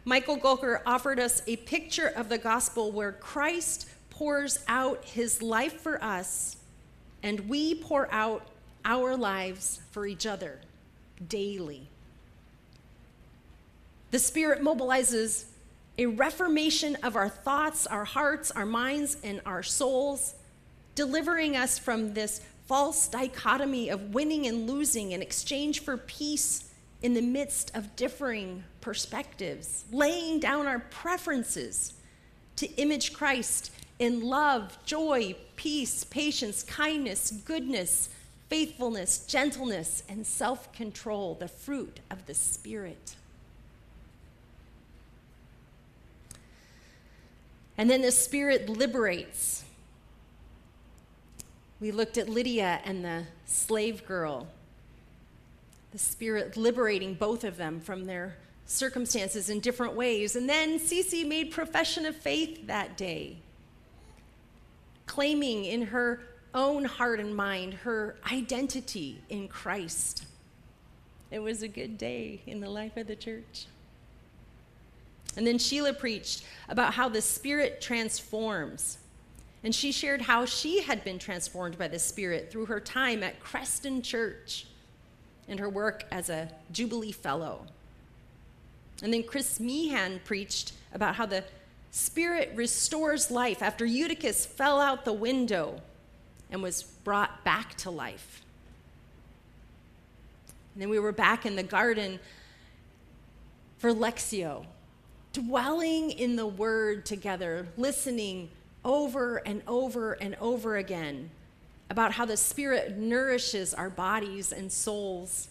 Michael 0.04 0.36
Gulker 0.36 0.80
offered 0.84 1.20
us 1.20 1.42
a 1.46 1.58
picture 1.58 2.08
of 2.08 2.28
the 2.28 2.38
gospel 2.38 2.90
where 2.90 3.12
Christ 3.12 3.88
pours 4.16 4.58
out 4.66 5.04
his 5.04 5.42
life 5.42 5.80
for 5.80 6.02
us 6.02 6.56
and 7.22 7.48
we 7.48 7.74
pour 7.74 8.12
out 8.12 8.48
our 8.84 9.16
lives 9.16 9.80
for 9.90 10.06
each 10.06 10.26
other 10.26 10.60
daily. 11.28 11.88
The 14.12 14.18
Spirit 14.18 14.62
mobilizes 14.62 15.44
a 15.98 16.06
reformation 16.06 16.96
of 17.02 17.16
our 17.16 17.28
thoughts, 17.28 17.86
our 17.86 18.04
hearts, 18.04 18.50
our 18.50 18.66
minds, 18.66 19.16
and 19.24 19.40
our 19.44 19.62
souls, 19.62 20.34
delivering 20.94 21.56
us 21.56 21.78
from 21.78 22.14
this 22.14 22.40
false 22.66 23.08
dichotomy 23.08 23.88
of 23.88 24.14
winning 24.14 24.46
and 24.46 24.68
losing 24.68 25.12
in 25.12 25.22
exchange 25.22 25.80
for 25.80 25.96
peace 25.96 26.70
in 27.02 27.14
the 27.14 27.22
midst 27.22 27.74
of 27.74 27.94
differing 27.96 28.64
perspectives, 28.80 29.84
laying 29.92 30.38
down 30.40 30.66
our 30.66 30.78
preferences 30.78 31.94
to 32.56 32.66
image 32.76 33.12
Christ 33.12 33.70
in 33.98 34.20
love, 34.20 34.78
joy, 34.84 35.34
peace, 35.56 36.04
patience, 36.04 36.62
kindness, 36.62 37.30
goodness, 37.44 38.10
faithfulness, 38.48 39.26
gentleness, 39.26 40.02
and 40.08 40.26
self 40.26 40.72
control, 40.72 41.34
the 41.34 41.48
fruit 41.48 42.00
of 42.10 42.26
the 42.26 42.34
Spirit. 42.34 43.16
And 47.78 47.90
then 47.90 48.02
the 48.02 48.12
Spirit 48.12 48.68
liberates. 48.68 49.64
We 51.78 51.90
looked 51.90 52.16
at 52.16 52.28
Lydia 52.28 52.80
and 52.84 53.04
the 53.04 53.24
slave 53.44 54.06
girl. 54.06 54.48
The 55.92 55.98
Spirit 55.98 56.56
liberating 56.56 57.14
both 57.14 57.44
of 57.44 57.56
them 57.56 57.80
from 57.80 58.06
their 58.06 58.36
circumstances 58.64 59.50
in 59.50 59.60
different 59.60 59.94
ways. 59.94 60.36
And 60.36 60.48
then 60.48 60.78
Cece 60.78 61.26
made 61.26 61.50
profession 61.50 62.06
of 62.06 62.16
faith 62.16 62.66
that 62.66 62.96
day, 62.96 63.36
claiming 65.06 65.64
in 65.64 65.82
her 65.82 66.20
own 66.54 66.84
heart 66.84 67.20
and 67.20 67.34
mind 67.34 67.74
her 67.74 68.16
identity 68.30 69.20
in 69.28 69.48
Christ. 69.48 70.24
It 71.30 71.38
was 71.38 71.62
a 71.62 71.68
good 71.68 71.98
day 71.98 72.42
in 72.46 72.60
the 72.60 72.70
life 72.70 72.96
of 72.96 73.06
the 73.06 73.16
church. 73.16 73.66
And 75.36 75.46
then 75.46 75.58
Sheila 75.58 75.92
preached 75.92 76.44
about 76.68 76.94
how 76.94 77.08
the 77.08 77.20
Spirit 77.20 77.80
transforms. 77.80 78.98
And 79.62 79.74
she 79.74 79.92
shared 79.92 80.22
how 80.22 80.44
she 80.44 80.82
had 80.82 81.04
been 81.04 81.18
transformed 81.18 81.76
by 81.76 81.88
the 81.88 81.98
Spirit 81.98 82.50
through 82.50 82.66
her 82.66 82.80
time 82.80 83.22
at 83.22 83.40
Creston 83.40 84.00
Church 84.00 84.66
and 85.48 85.60
her 85.60 85.68
work 85.68 86.04
as 86.10 86.30
a 86.30 86.48
Jubilee 86.72 87.12
Fellow. 87.12 87.66
And 89.02 89.12
then 89.12 89.24
Chris 89.24 89.60
Meehan 89.60 90.20
preached 90.24 90.72
about 90.94 91.16
how 91.16 91.26
the 91.26 91.44
Spirit 91.96 92.52
restores 92.54 93.30
life 93.30 93.62
after 93.62 93.86
Eutychus 93.86 94.44
fell 94.44 94.82
out 94.82 95.06
the 95.06 95.14
window 95.14 95.80
and 96.50 96.62
was 96.62 96.82
brought 96.82 97.42
back 97.42 97.74
to 97.76 97.90
life. 97.90 98.42
And 100.74 100.82
then 100.82 100.90
we 100.90 100.98
were 100.98 101.10
back 101.10 101.46
in 101.46 101.56
the 101.56 101.62
garden 101.62 102.20
for 103.78 103.94
Lectio, 103.94 104.66
dwelling 105.32 106.10
in 106.10 106.36
the 106.36 106.46
Word 106.46 107.06
together, 107.06 107.66
listening 107.78 108.50
over 108.84 109.38
and 109.38 109.62
over 109.66 110.12
and 110.12 110.36
over 110.38 110.76
again 110.76 111.30
about 111.88 112.12
how 112.12 112.26
the 112.26 112.36
Spirit 112.36 112.98
nourishes 112.98 113.72
our 113.72 113.88
bodies 113.88 114.52
and 114.52 114.70
souls. 114.70 115.48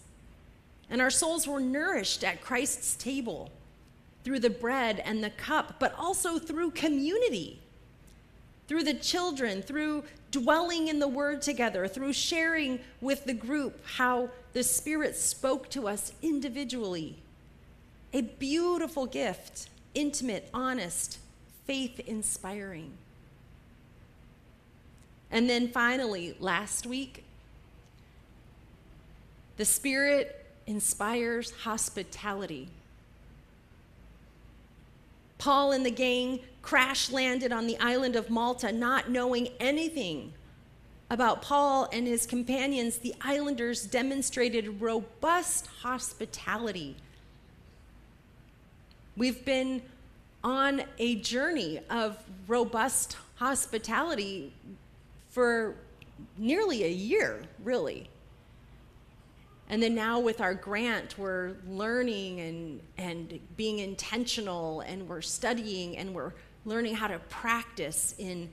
And 0.91 1.01
our 1.01 1.09
souls 1.09 1.47
were 1.47 1.59
nourished 1.59 2.23
at 2.23 2.39
Christ's 2.39 2.95
table 2.97 3.49
through 4.25 4.39
the 4.39 4.49
bread 4.49 5.01
and 5.05 5.23
the 5.23 5.29
cup, 5.29 5.75
but 5.79 5.93
also 5.97 6.39
through 6.39 6.71
community, 6.71 7.61
through 8.67 8.83
the 8.83 8.95
children, 8.95 9.61
through 9.61 10.03
dwelling 10.31 10.87
in 10.87 10.97
the 10.97 11.07
Word 11.07 11.43
together, 11.43 11.87
through 11.87 12.11
sharing 12.11 12.79
with 12.99 13.25
the 13.25 13.33
group 13.35 13.79
how 13.85 14.29
the 14.53 14.63
Spirit 14.63 15.15
spoke 15.15 15.69
to 15.69 15.87
us 15.87 16.11
individually. 16.23 17.15
A 18.13 18.21
beautiful 18.21 19.05
gift, 19.05 19.69
intimate, 19.93 20.49
honest, 20.53 21.19
faith 21.67 21.99
inspiring. 21.99 22.91
And 25.29 25.47
then 25.47 25.67
finally, 25.67 26.35
last 26.39 26.87
week, 26.87 27.23
the 29.57 29.65
Spirit 29.65 30.45
inspires 30.65 31.51
hospitality. 31.51 32.69
Paul 35.37 35.71
and 35.71 35.85
the 35.85 35.91
gang 35.91 36.39
crash 36.61 37.11
landed 37.11 37.51
on 37.51 37.67
the 37.67 37.77
island 37.79 38.15
of 38.15 38.29
Malta, 38.29 38.71
not 38.71 39.09
knowing 39.09 39.49
anything 39.59 40.33
about 41.09 41.41
Paul 41.41 41.87
and 41.93 42.07
his 42.07 42.25
companions. 42.25 42.97
The 42.97 43.13
islanders 43.21 43.85
demonstrated 43.85 44.81
robust 44.81 45.67
hospitality. 45.67 46.95
We've 49.15 49.45
been 49.45 49.81
on 50.43 50.83
a 50.97 51.15
journey 51.15 51.79
of 51.89 52.17
robust 52.47 53.17
hospitality 53.35 54.53
for 55.29 55.75
nearly 56.37 56.83
a 56.83 56.89
year, 56.89 57.41
really. 57.63 58.09
And 59.69 59.81
then 59.81 59.95
now 59.95 60.19
with 60.19 60.41
our 60.41 60.53
grant, 60.53 61.17
we're 61.17 61.55
learning 61.67 62.39
and, 62.39 62.81
and 62.97 63.39
being 63.57 63.79
intentional, 63.79 64.81
and 64.81 65.07
we're 65.09 65.21
studying 65.21 65.97
and 65.97 66.13
we're 66.13 66.33
learning 66.65 66.95
how 66.95 67.07
to 67.07 67.19
practice 67.29 68.13
in, 68.19 68.49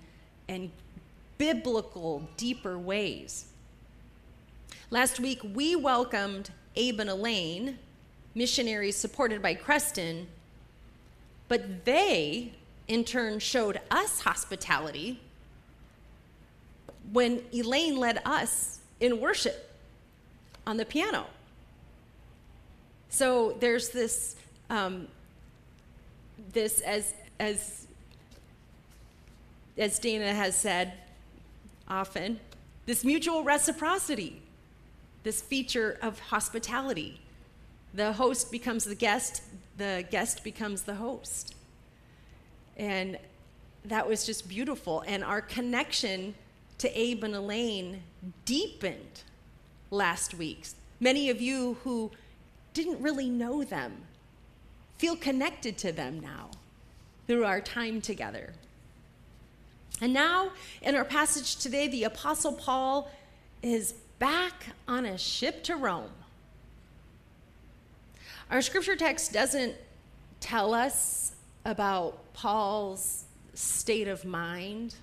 in 0.48 0.72
biblical, 1.36 2.28
deeper 2.36 2.78
ways. 2.78 3.46
Last 4.90 5.20
week, 5.20 5.40
we 5.54 5.76
welcomed 5.76 6.50
Abe 6.76 7.00
and 7.00 7.10
Elaine, 7.10 7.78
missionaries 8.34 8.96
supported 8.96 9.42
by 9.42 9.54
Creston, 9.54 10.28
but 11.48 11.84
they, 11.84 12.52
in 12.88 13.04
turn, 13.04 13.38
showed 13.38 13.80
us 13.90 14.20
hospitality 14.20 15.20
when 17.12 17.42
Elaine 17.52 17.96
led 17.96 18.22
us 18.24 18.80
in 19.00 19.20
worship 19.20 19.71
on 20.66 20.76
the 20.76 20.84
piano. 20.84 21.26
So 23.08 23.56
there's 23.60 23.90
this, 23.90 24.36
um, 24.70 25.08
this 26.52 26.80
as 26.80 27.14
as 27.38 27.86
as 29.76 29.98
Dana 29.98 30.32
has 30.34 30.54
said 30.54 30.92
often, 31.88 32.38
this 32.86 33.04
mutual 33.04 33.42
reciprocity, 33.42 34.42
this 35.22 35.40
feature 35.40 35.98
of 36.02 36.18
hospitality. 36.18 37.20
The 37.94 38.12
host 38.12 38.50
becomes 38.50 38.84
the 38.84 38.94
guest, 38.94 39.42
the 39.76 40.04
guest 40.10 40.44
becomes 40.44 40.82
the 40.82 40.94
host. 40.94 41.54
And 42.76 43.18
that 43.84 44.08
was 44.08 44.24
just 44.24 44.48
beautiful. 44.48 45.04
And 45.06 45.22
our 45.22 45.40
connection 45.40 46.34
to 46.78 46.98
Abe 46.98 47.24
and 47.24 47.34
Elaine 47.34 48.02
deepened 48.44 49.22
last 49.92 50.34
week. 50.34 50.66
Many 50.98 51.30
of 51.30 51.40
you 51.40 51.76
who 51.84 52.10
didn't 52.74 53.00
really 53.00 53.28
know 53.28 53.62
them 53.62 53.92
feel 54.98 55.14
connected 55.14 55.76
to 55.78 55.92
them 55.92 56.18
now 56.18 56.50
through 57.26 57.44
our 57.44 57.60
time 57.60 58.00
together. 58.00 58.54
And 60.00 60.12
now, 60.12 60.52
in 60.80 60.96
our 60.96 61.04
passage 61.04 61.56
today, 61.56 61.86
the 61.86 62.04
Apostle 62.04 62.52
Paul 62.52 63.10
is 63.62 63.92
back 64.18 64.68
on 64.88 65.04
a 65.04 65.18
ship 65.18 65.62
to 65.64 65.76
Rome. 65.76 66.10
Our 68.50 68.62
scripture 68.62 68.96
text 68.96 69.32
doesn't 69.32 69.74
tell 70.40 70.74
us 70.74 71.34
about 71.64 72.32
Paul's 72.32 73.24
state 73.54 74.08
of 74.08 74.24
mind 74.24 74.94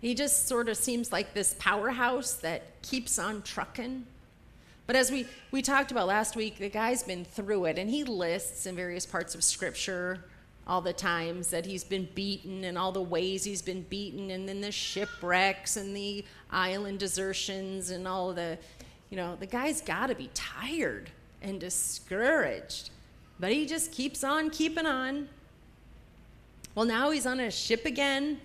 he 0.00 0.14
just 0.14 0.48
sort 0.48 0.68
of 0.68 0.76
seems 0.76 1.12
like 1.12 1.34
this 1.34 1.54
powerhouse 1.58 2.32
that 2.34 2.80
keeps 2.82 3.18
on 3.18 3.42
trucking. 3.42 4.06
But 4.86 4.96
as 4.96 5.10
we, 5.10 5.26
we 5.50 5.62
talked 5.62 5.92
about 5.92 6.08
last 6.08 6.34
week, 6.34 6.58
the 6.58 6.70
guy's 6.70 7.02
been 7.02 7.24
through 7.24 7.66
it, 7.66 7.78
and 7.78 7.88
he 7.88 8.02
lists 8.02 8.66
in 8.66 8.74
various 8.74 9.06
parts 9.06 9.34
of 9.34 9.44
Scripture 9.44 10.24
all 10.66 10.80
the 10.80 10.92
times 10.92 11.48
that 11.50 11.66
he's 11.66 11.84
been 11.84 12.08
beaten 12.14 12.64
and 12.64 12.78
all 12.78 12.92
the 12.92 13.02
ways 13.02 13.44
he's 13.44 13.62
been 13.62 13.82
beaten, 13.82 14.30
and 14.30 14.48
then 14.48 14.60
the 14.60 14.72
shipwrecks 14.72 15.76
and 15.76 15.94
the 15.94 16.24
island 16.50 16.98
desertions 16.98 17.90
and 17.90 18.08
all 18.08 18.32
the, 18.32 18.56
you 19.10 19.16
know, 19.16 19.36
the 19.36 19.46
guy's 19.46 19.80
got 19.80 20.06
to 20.06 20.14
be 20.14 20.30
tired 20.32 21.10
and 21.42 21.60
discouraged. 21.60 22.90
But 23.38 23.52
he 23.52 23.66
just 23.66 23.92
keeps 23.92 24.24
on 24.24 24.50
keeping 24.50 24.86
on. 24.86 25.28
Well, 26.74 26.86
now 26.86 27.10
he's 27.10 27.26
on 27.26 27.40
a 27.40 27.50
ship 27.50 27.84
again 27.84 28.40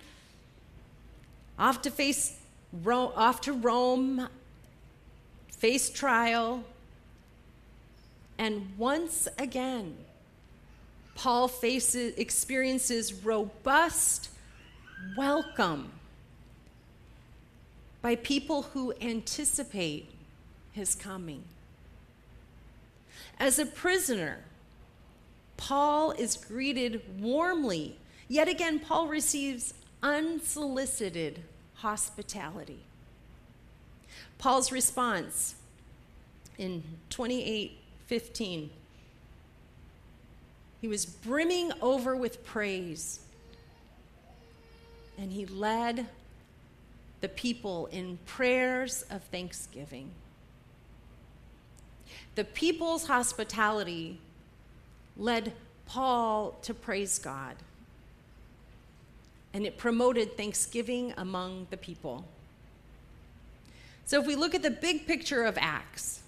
off 1.58 1.82
to 1.82 1.90
face 1.90 2.38
off 2.86 3.40
to 3.42 3.52
Rome, 3.52 4.28
face 5.48 5.88
trial. 5.90 6.64
And 8.38 8.72
once 8.76 9.28
again, 9.38 9.96
Paul 11.14 11.48
faces, 11.48 12.14
experiences 12.18 13.14
robust 13.14 14.28
welcome 15.16 15.90
by 18.02 18.16
people 18.16 18.62
who 18.62 18.92
anticipate 19.00 20.10
his 20.72 20.94
coming. 20.94 21.42
As 23.40 23.58
a 23.58 23.66
prisoner, 23.66 24.40
Paul 25.56 26.10
is 26.12 26.36
greeted 26.36 27.02
warmly. 27.20 27.96
Yet 28.28 28.48
again, 28.48 28.78
Paul 28.78 29.08
receives 29.08 29.72
unsolicited 30.06 31.42
hospitality. 31.74 32.78
Paul's 34.38 34.70
response 34.70 35.56
in 36.56 36.84
28:15 37.10 38.70
He 40.80 40.88
was 40.88 41.04
brimming 41.06 41.72
over 41.82 42.14
with 42.14 42.44
praise 42.44 43.20
and 45.18 45.32
he 45.32 45.44
led 45.46 46.06
the 47.20 47.28
people 47.28 47.86
in 47.86 48.18
prayers 48.26 49.04
of 49.10 49.24
thanksgiving. 49.24 50.12
The 52.36 52.44
people's 52.44 53.08
hospitality 53.08 54.20
led 55.16 55.54
Paul 55.86 56.52
to 56.62 56.74
praise 56.74 57.18
God 57.18 57.56
and 59.56 59.64
it 59.64 59.78
promoted 59.78 60.36
thanksgiving 60.36 61.14
among 61.16 61.66
the 61.70 61.78
people. 61.78 62.26
So, 64.04 64.20
if 64.20 64.26
we 64.26 64.36
look 64.36 64.54
at 64.54 64.60
the 64.60 64.70
big 64.70 65.06
picture 65.06 65.44
of 65.44 65.56
Acts, 65.58 66.20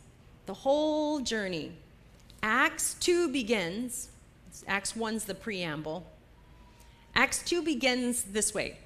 the 0.46 0.54
whole 0.54 1.20
journey, 1.20 1.72
Acts 2.42 2.94
2 3.00 3.30
begins, 3.30 4.08
Acts 4.66 4.94
1's 4.94 5.26
the 5.26 5.34
preamble. 5.34 6.06
Acts 7.14 7.42
2 7.42 7.60
begins 7.60 8.22
this 8.22 8.54
way 8.54 8.78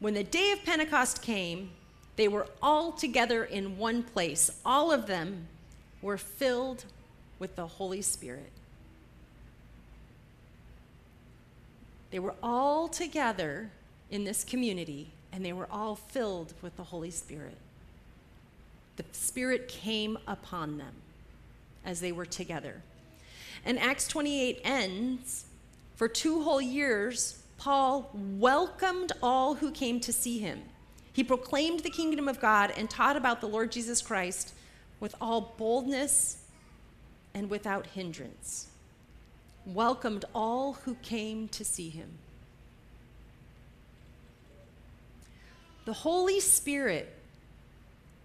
When 0.00 0.14
the 0.14 0.24
day 0.24 0.50
of 0.50 0.64
Pentecost 0.64 1.22
came, 1.22 1.70
they 2.16 2.26
were 2.26 2.48
all 2.60 2.90
together 2.90 3.44
in 3.44 3.78
one 3.78 4.02
place. 4.02 4.50
All 4.66 4.90
of 4.90 5.06
them 5.06 5.46
were 6.02 6.18
filled 6.18 6.84
with 7.38 7.54
the 7.54 7.68
Holy 7.68 8.02
Spirit. 8.02 8.50
They 12.10 12.18
were 12.18 12.34
all 12.42 12.88
together 12.88 13.70
in 14.10 14.24
this 14.24 14.44
community, 14.44 15.10
and 15.32 15.44
they 15.44 15.52
were 15.52 15.68
all 15.70 15.96
filled 15.96 16.54
with 16.62 16.76
the 16.76 16.84
Holy 16.84 17.10
Spirit. 17.10 17.56
The 18.96 19.04
Spirit 19.12 19.68
came 19.68 20.18
upon 20.26 20.78
them 20.78 20.94
as 21.84 22.00
they 22.00 22.12
were 22.12 22.26
together. 22.26 22.82
And 23.64 23.78
Acts 23.78 24.06
28 24.08 24.60
ends 24.64 25.46
for 25.96 26.08
two 26.08 26.42
whole 26.42 26.60
years, 26.60 27.42
Paul 27.56 28.10
welcomed 28.14 29.12
all 29.22 29.54
who 29.54 29.70
came 29.70 30.00
to 30.00 30.12
see 30.12 30.38
him. 30.38 30.62
He 31.12 31.22
proclaimed 31.22 31.80
the 31.80 31.90
kingdom 31.90 32.28
of 32.28 32.40
God 32.40 32.72
and 32.76 32.90
taught 32.90 33.16
about 33.16 33.40
the 33.40 33.48
Lord 33.48 33.70
Jesus 33.70 34.02
Christ 34.02 34.52
with 34.98 35.14
all 35.20 35.54
boldness 35.56 36.38
and 37.32 37.48
without 37.48 37.86
hindrance. 37.86 38.68
welcomed 39.66 40.24
all 40.34 40.74
who 40.84 40.94
came 40.96 41.48
to 41.48 41.64
see 41.64 41.88
him. 41.88 42.18
The 45.84 45.92
Holy 45.92 46.40
Spirit 46.40 47.12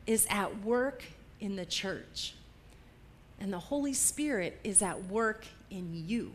is 0.07 0.25
at 0.29 0.63
work 0.63 1.03
in 1.39 1.55
the 1.55 1.65
church, 1.65 2.33
and 3.39 3.51
the 3.51 3.59
Holy 3.59 3.93
Spirit 3.93 4.59
is 4.63 4.81
at 4.81 5.05
work 5.05 5.45
in 5.69 6.03
you. 6.07 6.31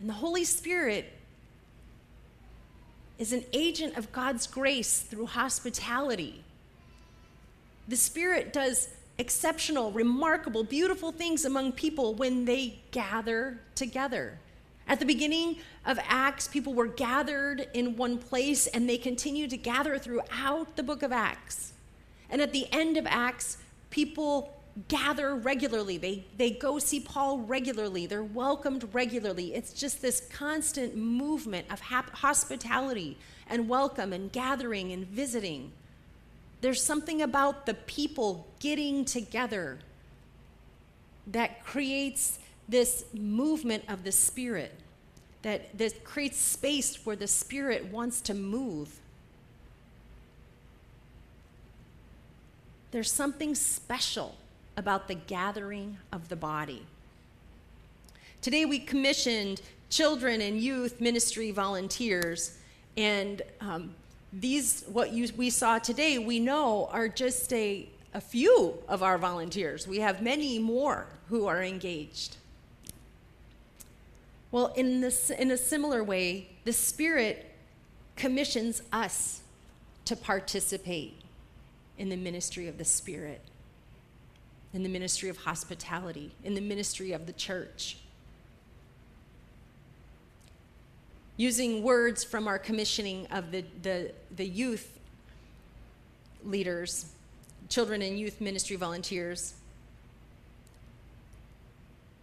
And 0.00 0.08
the 0.08 0.14
Holy 0.14 0.44
Spirit 0.44 1.12
is 3.18 3.32
an 3.32 3.44
agent 3.52 3.96
of 3.96 4.12
God's 4.12 4.46
grace 4.46 5.00
through 5.00 5.26
hospitality. 5.26 6.44
The 7.88 7.96
Spirit 7.96 8.52
does 8.52 8.88
exceptional, 9.18 9.90
remarkable, 9.92 10.64
beautiful 10.64 11.12
things 11.12 11.44
among 11.44 11.72
people 11.72 12.14
when 12.14 12.44
they 12.44 12.78
gather 12.90 13.58
together. 13.74 14.38
At 14.88 15.00
the 15.00 15.06
beginning 15.06 15.56
of 15.84 15.98
Acts, 16.06 16.46
people 16.46 16.72
were 16.72 16.86
gathered 16.86 17.68
in 17.74 17.96
one 17.96 18.18
place 18.18 18.66
and 18.68 18.88
they 18.88 18.98
continue 18.98 19.48
to 19.48 19.56
gather 19.56 19.98
throughout 19.98 20.76
the 20.76 20.82
book 20.82 21.02
of 21.02 21.10
Acts. 21.10 21.72
And 22.30 22.40
at 22.40 22.52
the 22.52 22.72
end 22.72 22.96
of 22.96 23.06
Acts, 23.06 23.58
people 23.90 24.56
gather 24.88 25.34
regularly. 25.34 25.96
They, 25.96 26.24
they 26.36 26.50
go 26.50 26.78
see 26.78 27.00
Paul 27.00 27.38
regularly. 27.38 28.06
They're 28.06 28.22
welcomed 28.22 28.88
regularly. 28.92 29.54
It's 29.54 29.72
just 29.72 30.02
this 30.02 30.28
constant 30.32 30.96
movement 30.96 31.66
of 31.72 31.80
hospitality 31.80 33.16
and 33.48 33.68
welcome 33.68 34.12
and 34.12 34.30
gathering 34.30 34.92
and 34.92 35.06
visiting. 35.06 35.72
There's 36.60 36.82
something 36.82 37.22
about 37.22 37.66
the 37.66 37.74
people 37.74 38.46
getting 38.60 39.04
together 39.04 39.78
that 41.26 41.64
creates 41.64 42.38
this 42.68 43.04
movement 43.12 43.84
of 43.88 44.04
the 44.04 44.12
Spirit, 44.12 44.72
that, 45.42 45.76
that 45.78 46.04
creates 46.04 46.38
space 46.38 47.06
where 47.06 47.16
the 47.16 47.28
Spirit 47.28 47.86
wants 47.86 48.20
to 48.22 48.34
move. 48.34 48.98
There's 52.90 53.12
something 53.12 53.54
special 53.54 54.34
about 54.76 55.08
the 55.08 55.14
gathering 55.14 55.98
of 56.12 56.28
the 56.28 56.36
body. 56.36 56.82
Today, 58.42 58.64
we 58.64 58.78
commissioned 58.78 59.60
children 59.88 60.40
and 60.40 60.60
youth 60.60 61.00
ministry 61.00 61.50
volunteers, 61.50 62.58
and 62.96 63.42
um, 63.60 63.94
these, 64.32 64.84
what 64.88 65.12
you, 65.12 65.28
we 65.36 65.50
saw 65.50 65.78
today, 65.78 66.18
we 66.18 66.40
know 66.40 66.88
are 66.92 67.08
just 67.08 67.52
a, 67.52 67.88
a 68.14 68.20
few 68.20 68.74
of 68.88 69.02
our 69.02 69.18
volunteers. 69.18 69.86
We 69.86 69.98
have 70.00 70.22
many 70.22 70.58
more 70.58 71.06
who 71.28 71.46
are 71.46 71.62
engaged. 71.62 72.36
Well, 74.50 74.68
in, 74.76 75.00
this, 75.00 75.30
in 75.30 75.50
a 75.50 75.56
similar 75.56 76.02
way, 76.02 76.50
the 76.64 76.72
Spirit 76.72 77.52
commissions 78.14 78.82
us 78.92 79.42
to 80.04 80.16
participate 80.16 81.20
in 81.98 82.08
the 82.08 82.16
ministry 82.16 82.68
of 82.68 82.78
the 82.78 82.84
Spirit, 82.84 83.42
in 84.72 84.82
the 84.82 84.88
ministry 84.88 85.28
of 85.28 85.36
hospitality, 85.38 86.32
in 86.44 86.54
the 86.54 86.60
ministry 86.60 87.12
of 87.12 87.26
the 87.26 87.32
church. 87.32 87.98
using 91.36 91.82
words 91.82 92.24
from 92.24 92.48
our 92.48 92.58
commissioning 92.58 93.26
of 93.30 93.50
the, 93.50 93.64
the, 93.82 94.12
the 94.36 94.46
youth 94.46 94.98
leaders, 96.44 97.06
children 97.68 98.02
and 98.02 98.18
youth 98.18 98.40
ministry 98.40 98.76
volunteers. 98.76 99.54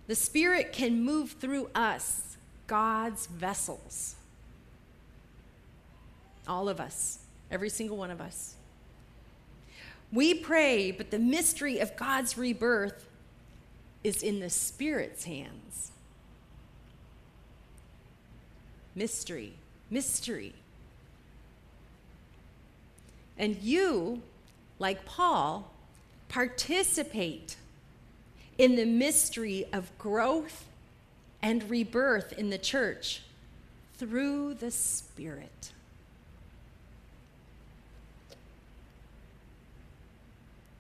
The 0.08 0.16
Spirit 0.16 0.74
can 0.74 1.04
move 1.04 1.32
through 1.40 1.70
us, 1.74 2.38
God's 2.68 3.28
vessels. 3.28 4.16
All 6.48 6.68
of 6.68 6.80
us, 6.80 7.20
every 7.50 7.70
single 7.70 7.98
one 7.98 8.12
of 8.12 8.20
us. 8.20 8.56
We 10.12 10.34
pray, 10.34 10.92
but 10.92 11.10
the 11.10 11.20
mystery 11.20 11.80
of 11.80 11.96
God's 11.96 12.38
rebirth 12.38 13.08
is 14.04 14.22
in 14.22 14.40
the 14.40 14.50
Spirit's 14.50 15.24
hands 15.24 15.94
mystery, 18.96 19.54
mystery. 19.90 20.54
And 23.38 23.58
you, 23.58 24.22
like 24.80 25.06
Paul, 25.06 25.72
participate 26.30 27.56
in 28.58 28.76
the 28.76 28.86
mystery 28.86 29.66
of 29.74 29.96
growth 29.98 30.66
and 31.42 31.70
rebirth 31.70 32.34
in 32.34 32.50
the 32.50 32.58
church 32.58 33.22
through 33.96 34.54
the 34.56 34.72
Spirit. 34.72 35.72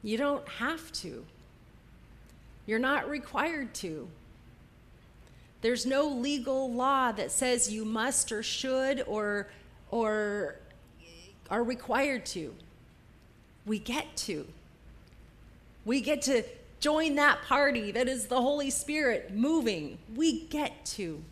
You 0.01 0.17
don't 0.17 0.47
have 0.47 0.91
to. 0.93 1.25
You're 2.65 2.79
not 2.79 3.09
required 3.09 3.73
to. 3.75 4.07
There's 5.61 5.85
no 5.85 6.07
legal 6.09 6.73
law 6.73 7.13
that 7.13 7.31
says 7.31 7.71
you 7.71 7.85
must 7.85 8.31
or 8.33 8.43
should 8.43 9.03
or, 9.07 9.47
or 9.91 10.55
are 11.49 11.63
required 11.63 12.25
to. 12.27 12.53
We 13.65 13.79
get 13.79 14.15
to. 14.17 14.45
We 15.85 16.01
get 16.01 16.21
to 16.23 16.43
join 16.83 17.15
that 17.15 17.41
party 17.43 17.93
that 17.93 18.09
is 18.09 18.27
the 18.27 18.41
Holy 18.41 18.69
Spirit 18.69 19.33
moving. 19.33 19.97
We 20.17 20.41
get 20.47 20.85
to 20.87 21.23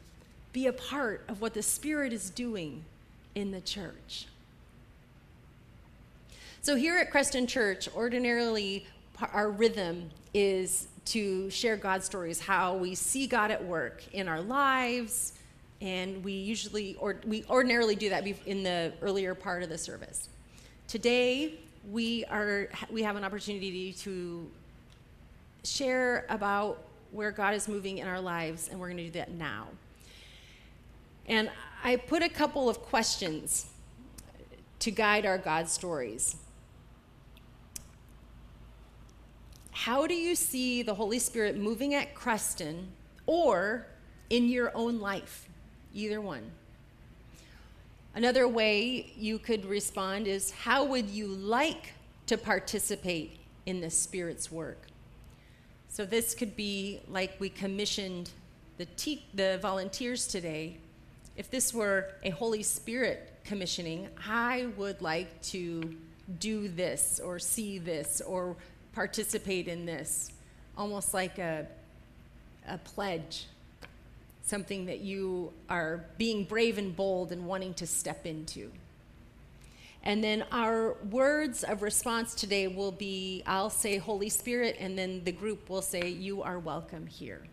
be 0.53 0.67
a 0.67 0.71
part 0.71 1.25
of 1.27 1.41
what 1.41 1.53
the 1.53 1.61
Spirit 1.61 2.13
is 2.13 2.29
doing 2.29 2.85
in 3.35 3.51
the 3.51 3.59
church. 3.59 4.27
So, 6.61 6.77
here 6.77 6.97
at 6.97 7.11
Creston 7.11 7.47
Church, 7.47 7.89
ordinarily 7.93 8.87
our 9.33 9.51
rhythm 9.51 10.09
is 10.33 10.87
to 11.07 11.49
share 11.49 11.75
God 11.75 12.01
stories, 12.01 12.39
how 12.39 12.77
we 12.77 12.95
see 12.95 13.27
God 13.27 13.51
at 13.51 13.61
work 13.61 14.03
in 14.13 14.29
our 14.29 14.39
lives, 14.39 15.33
and 15.81 16.23
we 16.23 16.31
usually 16.31 16.95
or 16.97 17.17
we 17.27 17.43
ordinarily 17.49 17.97
do 17.97 18.07
that 18.07 18.25
in 18.45 18.63
the 18.63 18.93
earlier 19.01 19.35
part 19.35 19.63
of 19.63 19.69
the 19.69 19.77
service. 19.77 20.29
Today, 20.87 21.55
we 21.91 22.23
are 22.25 22.69
we 22.89 23.03
have 23.03 23.17
an 23.17 23.25
opportunity 23.25 23.91
to 23.91 24.49
share 25.63 26.25
about 26.29 26.83
where 27.11 27.31
God 27.31 27.53
is 27.53 27.67
moving 27.67 27.97
in 27.99 28.07
our 28.07 28.21
lives, 28.21 28.67
and 28.69 28.79
we're 28.79 28.87
going 28.87 28.97
to 28.97 29.05
do 29.05 29.11
that 29.11 29.31
now. 29.31 29.67
And 31.27 31.49
I 31.83 31.97
put 31.97 32.23
a 32.23 32.29
couple 32.29 32.69
of 32.69 32.81
questions 32.81 33.67
to 34.79 34.91
guide 34.91 35.25
our 35.25 35.37
God 35.37 35.69
stories. 35.69 36.35
How 39.71 40.07
do 40.07 40.13
you 40.13 40.35
see 40.35 40.83
the 40.83 40.93
Holy 40.93 41.19
Spirit 41.19 41.57
moving 41.57 41.93
at 41.93 42.13
Creston 42.13 42.91
or 43.25 43.87
in 44.29 44.47
your 44.47 44.71
own 44.75 44.99
life? 44.99 45.47
Either 45.93 46.21
one. 46.21 46.51
Another 48.13 48.47
way 48.47 49.13
you 49.15 49.39
could 49.39 49.65
respond 49.65 50.27
is 50.27 50.51
how 50.51 50.83
would 50.83 51.09
you 51.09 51.27
like 51.27 51.93
to 52.27 52.37
participate 52.37 53.39
in 53.65 53.81
the 53.81 53.89
Spirit's 53.89 54.51
work? 54.51 54.90
So 55.91 56.05
this 56.05 56.33
could 56.33 56.55
be 56.55 57.01
like 57.09 57.35
we 57.37 57.49
commissioned 57.49 58.29
the, 58.77 58.85
te- 58.85 59.25
the 59.33 59.59
volunteers 59.61 60.25
today. 60.25 60.77
If 61.35 61.51
this 61.51 61.73
were 61.73 62.13
a 62.23 62.29
Holy 62.29 62.63
Spirit 62.63 63.33
commissioning, 63.43 64.07
I 64.25 64.67
would 64.77 65.01
like 65.01 65.41
to 65.49 65.97
do 66.39 66.69
this 66.69 67.19
or 67.21 67.39
see 67.39 67.77
this 67.77 68.21
or 68.21 68.55
participate 68.93 69.67
in 69.67 69.85
this, 69.85 70.31
almost 70.77 71.13
like 71.13 71.39
a, 71.39 71.67
a 72.69 72.77
pledge, 72.77 73.47
something 74.43 74.85
that 74.85 75.01
you 75.01 75.51
are 75.69 76.05
being 76.17 76.45
brave 76.45 76.77
and 76.77 76.95
bold 76.95 77.33
and 77.33 77.45
wanting 77.45 77.73
to 77.73 77.85
step 77.85 78.25
into. 78.25 78.71
And 80.03 80.23
then 80.23 80.45
our 80.51 80.95
words 81.11 81.63
of 81.63 81.83
response 81.83 82.33
today 82.33 82.67
will 82.67 82.91
be 82.91 83.43
I'll 83.45 83.69
say 83.69 83.97
Holy 83.97 84.29
Spirit, 84.29 84.77
and 84.79 84.97
then 84.97 85.23
the 85.23 85.31
group 85.31 85.69
will 85.69 85.83
say, 85.83 86.09
You 86.09 86.41
are 86.41 86.57
welcome 86.57 87.05
here. 87.05 87.43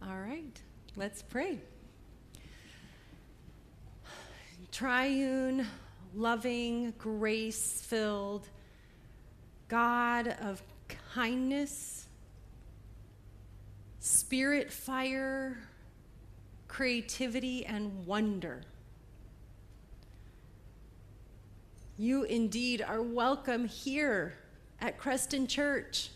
All 0.00 0.16
right, 0.16 0.60
let's 0.96 1.22
pray. 1.22 1.58
Triune, 4.70 5.66
loving, 6.14 6.92
grace 6.98 7.80
filled 7.80 8.48
God 9.68 10.28
of 10.42 10.62
kindness, 11.14 12.06
spirit 13.98 14.72
fire, 14.72 15.56
creativity, 16.74 17.64
and 17.64 18.04
wonder. 18.04 18.60
You 21.96 22.24
indeed 22.24 22.82
are 22.82 23.00
welcome 23.00 23.68
here 23.68 24.34
at 24.80 24.98
Creston 24.98 25.46
Church. 25.46 26.10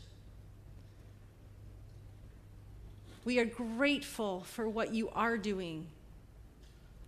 We 3.24 3.38
are 3.38 3.44
grateful 3.44 4.40
for 4.40 4.68
what 4.68 4.92
you 4.92 5.10
are 5.10 5.38
doing 5.38 5.86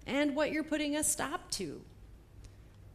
and 0.07 0.37
what 0.37 0.53
you're 0.53 0.63
putting 0.63 0.95
a 0.95 1.03
stop 1.03 1.51
to, 1.53 1.81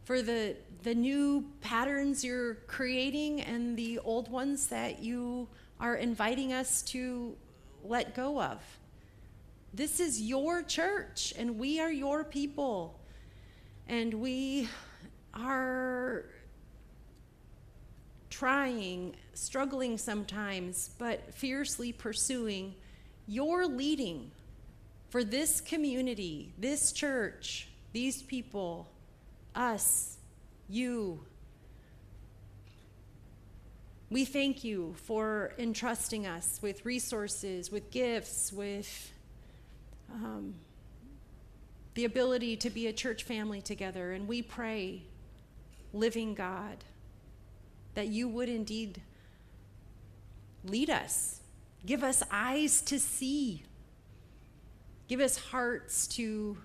for 0.05 0.21
the, 0.21 0.55
the 0.83 0.95
new 0.95 1.43
patterns 1.59 2.23
you're 2.23 2.53
creating 2.67 3.41
and 3.41 3.75
the 3.75 3.99
old 3.99 4.31
ones 4.31 4.67
that 4.67 5.03
you 5.03 5.49
are 5.81 5.97
inviting 5.97 6.53
us 6.53 6.81
to 6.83 7.35
let 7.83 8.15
go 8.15 8.41
of. 8.41 8.61
This 9.75 9.99
is 9.99 10.21
your 10.21 10.63
church, 10.63 11.33
and 11.37 11.59
we 11.59 11.81
are 11.81 11.91
your 11.91 12.23
people. 12.23 12.97
And 13.89 14.13
we 14.13 14.69
are 15.33 16.23
trying, 18.29 19.17
struggling 19.33 19.97
sometimes, 19.97 20.91
but 20.97 21.33
fiercely 21.33 21.91
pursuing 21.91 22.75
your 23.27 23.67
leading 23.67 24.31
for 25.09 25.25
this 25.25 25.59
community, 25.59 26.53
this 26.57 26.93
church, 26.93 27.67
these 27.91 28.21
people, 28.21 28.89
us, 29.55 30.15
you. 30.69 31.19
We 34.09 34.23
thank 34.23 34.63
you 34.63 34.95
for 35.03 35.53
entrusting 35.57 36.25
us 36.25 36.61
with 36.61 36.85
resources, 36.85 37.69
with 37.69 37.91
gifts, 37.91 38.53
with 38.53 39.11
um, 40.11 40.55
the 41.95 42.05
ability 42.05 42.57
to 42.57 42.69
be 42.69 42.87
a 42.87 42.93
church 42.93 43.23
family 43.23 43.61
together. 43.61 44.11
And 44.11 44.27
we 44.27 44.41
pray, 44.41 45.03
living 45.93 46.35
God, 46.35 46.83
that 47.95 48.07
you 48.07 48.27
would 48.27 48.49
indeed 48.49 49.01
lead 50.63 50.89
us, 50.89 51.41
give 51.85 52.03
us 52.03 52.21
eyes 52.31 52.81
to 52.81 52.99
see, 52.99 53.63
give 55.07 55.19
us 55.19 55.37
hearts 55.37 56.07
to 56.07 56.57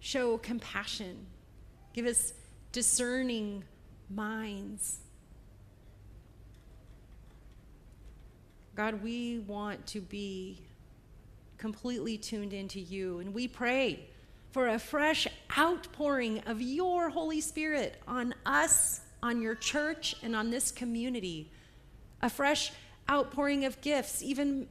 show 0.00 0.38
compassion, 0.38 1.26
give 1.92 2.06
us 2.06 2.32
discerning 2.72 3.64
minds. 4.08 4.98
God, 8.74 9.02
we 9.02 9.40
want 9.40 9.86
to 9.88 10.00
be 10.00 10.62
completely 11.62 12.18
tuned 12.18 12.52
into 12.52 12.80
you. 12.80 13.20
And 13.20 13.32
we 13.32 13.46
pray 13.46 14.00
for 14.50 14.66
a 14.66 14.80
fresh 14.80 15.28
outpouring 15.56 16.40
of 16.40 16.60
your 16.60 17.08
Holy 17.08 17.40
Spirit 17.40 18.02
on 18.08 18.34
us, 18.44 19.00
on 19.22 19.40
your 19.40 19.54
church, 19.54 20.16
and 20.24 20.34
on 20.34 20.50
this 20.50 20.72
community. 20.72 21.52
A 22.20 22.28
fresh 22.28 22.72
outpouring 23.08 23.64
of 23.64 23.80
gifts, 23.80 24.24
even 24.24 24.66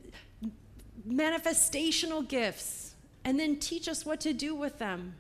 manifestational 1.08 2.28
gifts, 2.28 2.94
and 3.24 3.40
then 3.40 3.56
teach 3.56 3.88
us 3.88 4.06
what 4.06 4.20
to 4.20 4.34
do 4.34 4.54
with 4.54 4.78
them. 4.78 5.16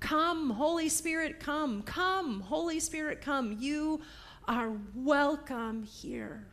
Come, 0.00 0.48
Holy 0.48 0.88
Spirit, 0.88 1.38
come. 1.38 1.82
Come, 1.82 2.40
Holy 2.40 2.80
Spirit, 2.80 3.20
come. 3.20 3.58
You 3.60 4.00
are 4.46 4.72
welcome 4.94 5.82
here. 5.82 6.46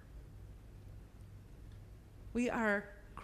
We 2.34 2.50
are 2.50 2.84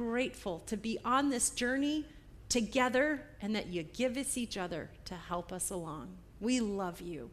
grateful 0.09 0.59
to 0.65 0.77
be 0.77 0.97
on 1.05 1.29
this 1.29 1.49
journey 1.51 2.05
together 2.49 3.21
and 3.41 3.55
that 3.55 3.67
you 3.67 3.83
give 3.83 4.17
us 4.17 4.37
each 4.37 4.57
other 4.57 4.89
to 5.05 5.15
help 5.15 5.51
us 5.53 5.69
along. 5.69 6.17
We 6.39 6.59
love 6.59 7.01
you. 7.01 7.29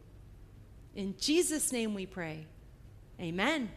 In 0.95 1.15
Jesus' 1.17 1.71
name 1.71 1.93
we 1.93 2.05
pray. 2.05 2.45
Amen. 3.19 3.69